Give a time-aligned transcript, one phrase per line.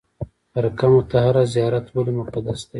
[0.51, 2.69] خرقه مطهره زیارت ولې مقدس دی؟